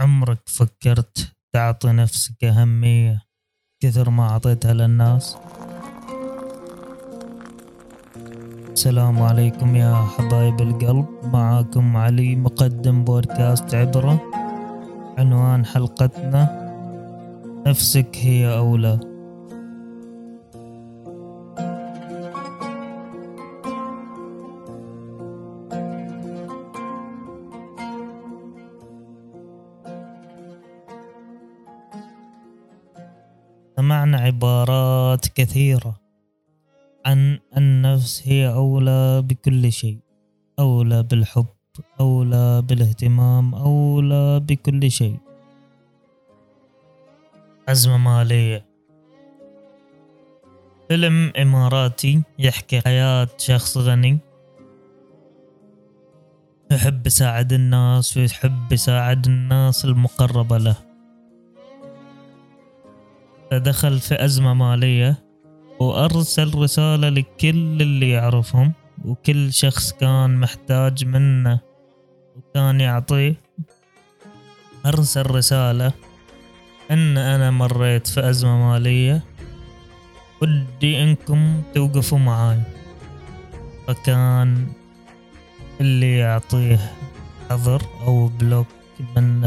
[0.00, 3.22] عمرك فكرت تعطي نفسك أهمية
[3.82, 5.36] كثر ما أعطيتها للناس؟
[8.72, 11.06] السلام عليكم يا حبايب القلب.
[11.24, 14.20] معاكم علي مقدم بودكاست عبرة.
[15.18, 16.42] عنوان حلقتنا
[17.66, 19.13] نفسك هي أولى.
[33.76, 36.00] سمعنا عبارات كثيرة
[37.06, 39.98] عن النفس هي أولى بكل شيء
[40.58, 41.46] أولى بالحب
[42.00, 45.18] أولى بالاهتمام أولى بكل شيء.
[47.68, 48.66] أزمة مالية.
[50.88, 54.18] فيلم إماراتي يحكي حياة شخص غني.
[56.70, 60.93] يحب يساعد الناس ويحب يساعد الناس المقربة له.
[63.54, 65.18] فدخل في أزمة مالية
[65.80, 68.72] وأرسل رسالة لكل اللي يعرفهم
[69.04, 71.60] وكل شخص كان محتاج منه
[72.36, 73.34] وكان يعطيه.
[74.86, 75.92] أرسل رسالة
[76.90, 79.24] أن أنا مريت في أزمة مالية.
[80.42, 82.60] ودي إنكم توقفوا معاي.
[83.86, 84.66] فكان
[85.80, 86.92] اللي يعطيه
[87.50, 88.66] حظر أو بلوك
[89.16, 89.42] من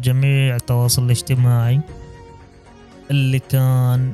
[0.00, 1.80] جميع التواصل الاجتماعي.
[3.12, 4.12] اللي كان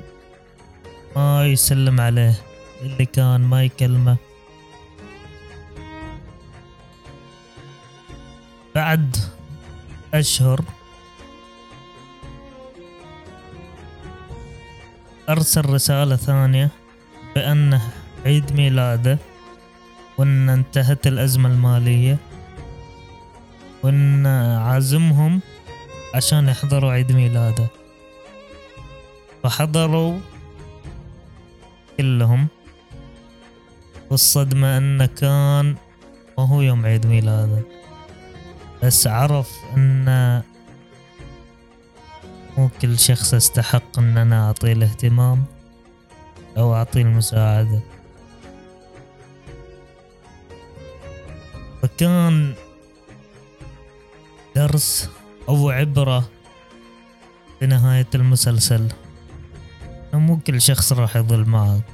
[1.17, 2.35] ما يسلم عليه
[2.83, 4.17] اللي كان ما يكلمه.
[8.75, 9.17] بعد
[10.15, 10.61] أشهر
[15.29, 16.71] أرسل رسالة ثانية
[17.35, 17.83] بأنه
[18.27, 19.19] عيد ميلاده
[20.19, 22.19] وأن انتهت الأزمة المالية
[23.83, 24.27] وأن
[24.67, 25.41] عازمهم
[26.15, 27.67] عشان يحضروا عيد ميلاده.
[29.49, 30.21] فحضروا
[31.97, 32.49] كلهم
[34.11, 35.77] والصدمة أنه كان
[36.39, 37.63] ما هو يوم عيد ميلاده.
[38.83, 40.43] بس عرف أن
[42.59, 45.45] مو كل شخص استحق أن أنا أعطيه الاهتمام
[46.57, 47.81] أو أعطيه المساعدة.
[51.83, 52.55] فكان
[54.57, 55.11] درس
[55.49, 56.29] أو عبرة
[57.61, 58.89] في نهاية المسلسل.
[60.15, 61.85] مو كل شخص راح يظل معك.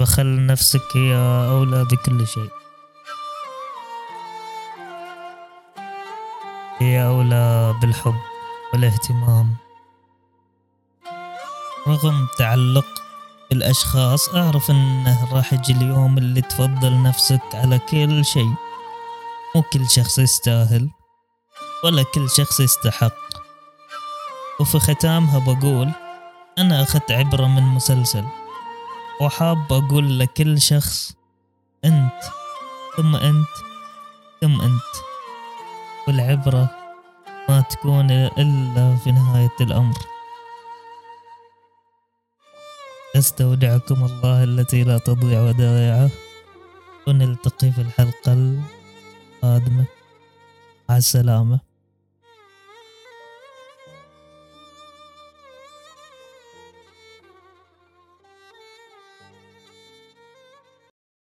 [0.00, 1.14] فخل نفسك هي
[1.50, 2.50] أولى بكل شيء.
[6.78, 8.20] هي أولى بالحب
[8.72, 9.56] والاهتمام.
[11.88, 12.86] رغم تعلق
[13.50, 18.54] بالأشخاص أعرف أنه راح يجي اليوم اللي تفضل نفسك على كل شيء.
[19.54, 20.90] مو كل شخص يستاهل
[21.84, 23.23] ولا كل شخص يستحق.
[24.60, 25.90] وفي ختامها بقول
[26.58, 28.24] أنا أخذت عبرة من مسلسل
[29.20, 31.16] وحاب أقول لكل شخص
[31.84, 32.20] أنت
[32.96, 33.74] ثم أنت
[34.44, 34.94] ثم أنت.
[36.08, 36.70] والعبرة
[37.48, 39.94] ما تكون إلا في نهاية الأمر.
[43.16, 46.10] أستودعكم الله التي لا تضيع ودائعه.
[47.08, 49.84] ونلتقي في الحلقة القادمة.
[50.88, 51.60] مع السلامة.